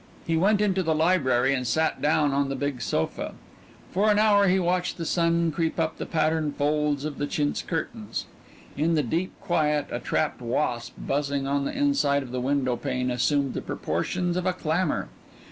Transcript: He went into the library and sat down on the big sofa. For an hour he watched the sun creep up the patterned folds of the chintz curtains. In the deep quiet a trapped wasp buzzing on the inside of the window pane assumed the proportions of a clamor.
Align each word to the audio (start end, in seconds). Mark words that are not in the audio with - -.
He 0.25 0.35
went 0.35 0.61
into 0.61 0.81
the 0.81 0.95
library 0.95 1.53
and 1.53 1.67
sat 1.67 2.01
down 2.01 2.33
on 2.33 2.49
the 2.49 2.55
big 2.55 2.81
sofa. 2.81 3.35
For 3.91 4.09
an 4.09 4.17
hour 4.17 4.47
he 4.47 4.57
watched 4.59 4.97
the 4.97 5.05
sun 5.05 5.51
creep 5.51 5.79
up 5.79 5.97
the 5.99 6.07
patterned 6.07 6.55
folds 6.55 7.05
of 7.05 7.19
the 7.19 7.27
chintz 7.27 7.61
curtains. 7.61 8.25
In 8.75 8.95
the 8.95 9.03
deep 9.03 9.31
quiet 9.41 9.85
a 9.91 9.99
trapped 9.99 10.41
wasp 10.41 10.95
buzzing 10.97 11.45
on 11.45 11.65
the 11.65 11.77
inside 11.77 12.23
of 12.23 12.31
the 12.31 12.41
window 12.41 12.75
pane 12.75 13.11
assumed 13.11 13.53
the 13.53 13.61
proportions 13.61 14.37
of 14.37 14.47
a 14.47 14.53
clamor. 14.53 15.07